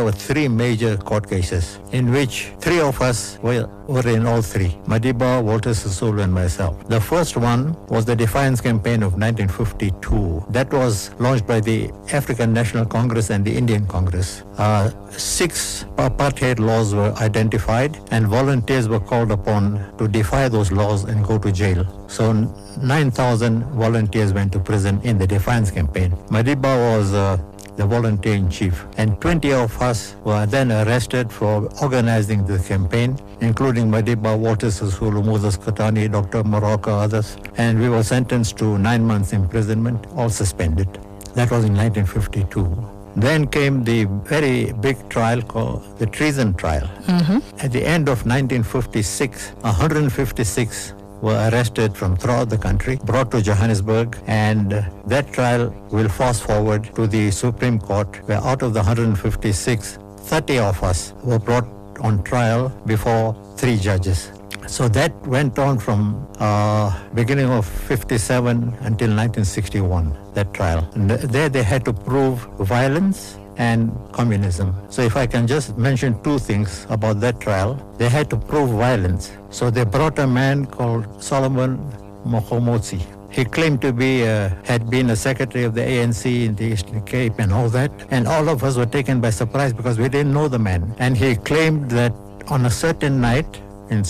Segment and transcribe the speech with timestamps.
[0.00, 4.40] there were three major court cases in which three of us were, were in all
[4.40, 6.88] three Madiba, Walter Sisulu, and myself.
[6.88, 10.46] The first one was the Defiance Campaign of 1952.
[10.48, 14.42] That was launched by the African National Congress and the Indian Congress.
[14.56, 21.04] Uh, six apartheid laws were identified, and volunteers were called upon to defy those laws
[21.04, 21.84] and go to jail.
[22.08, 22.32] So
[22.80, 26.12] 9,000 volunteers went to prison in the Defiance Campaign.
[26.30, 27.36] Madiba was uh,
[27.80, 28.84] the volunteer in chief.
[28.98, 35.24] And 20 of us were then arrested for organizing the campaign, including Madiba, Walter Sisulu,
[35.24, 36.42] Moses Kotane, Dr.
[36.44, 37.38] Moroka, others.
[37.56, 40.88] And we were sentenced to nine months imprisonment, all suspended.
[41.34, 43.00] That was in 1952.
[43.16, 46.86] Then came the very big trial called the treason trial.
[47.06, 47.38] Mm-hmm.
[47.64, 54.16] At the end of 1956, 156 were arrested from throughout the country, brought to Johannesburg,
[54.26, 54.70] and
[55.06, 60.58] that trial will fast forward to the Supreme Court, where out of the 156, 30
[60.58, 61.66] of us were brought
[62.00, 64.32] on trial before three judges.
[64.66, 70.88] So that went on from uh, beginning of 57 until 1961, that trial.
[70.94, 74.74] And there they had to prove violence and communism.
[74.88, 78.70] So if I can just mention two things about that trial, they had to prove
[78.70, 79.32] violence.
[79.50, 81.78] So they brought a man called Solomon
[82.24, 83.00] Mokomotsi.
[83.30, 87.02] He claimed to be, uh, had been a secretary of the ANC in the Eastern
[87.02, 87.92] Cape and all that.
[88.10, 90.94] And all of us were taken by surprise because we didn't know the man.
[90.98, 92.14] And he claimed that
[92.48, 94.04] on a certain night, in,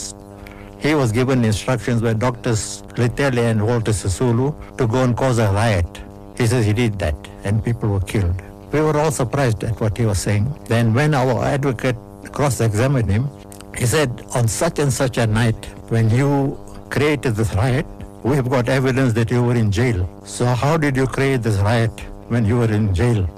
[0.78, 5.50] he was given instructions by Doctors Letele and Walter Sisulu to go and cause a
[5.52, 5.90] riot.
[6.38, 8.40] He says he did that and people were killed.
[8.72, 10.46] We were all surprised at what he was saying.
[10.66, 11.96] Then when our advocate
[12.32, 13.28] cross-examined him,
[13.76, 16.58] he said, on such and such a night, when you
[16.90, 17.86] created this riot,
[18.22, 20.08] we have got evidence that you were in jail.
[20.24, 21.90] So how did you create this riot
[22.28, 23.28] when you were in jail?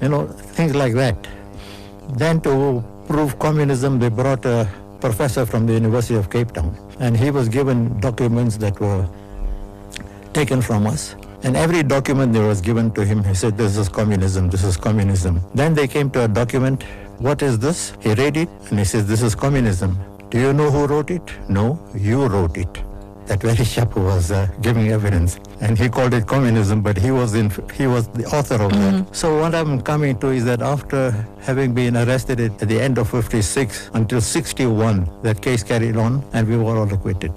[0.00, 1.16] You know, things like that.
[2.14, 4.68] Then to prove communism, they brought a
[5.00, 6.76] professor from the University of Cape Town.
[6.98, 9.06] And he was given documents that were
[10.32, 11.14] taken from us.
[11.44, 14.78] And every document that was given to him, he said, This is communism, this is
[14.78, 15.40] communism.
[15.54, 16.84] Then they came to a document,
[17.18, 17.92] What is this?
[18.00, 19.98] He read it and he says, This is communism.
[20.30, 21.22] Do you know who wrote it?
[21.50, 22.82] No, you wrote it.
[23.26, 27.10] That very chap who was uh, giving evidence, and he called it communism, but he
[27.10, 29.14] was in, he was the author of that.
[29.14, 32.98] So what I'm coming to is that after having been arrested at at the end
[32.98, 37.32] of 56 until 61, that case carried on, and we were all acquitted.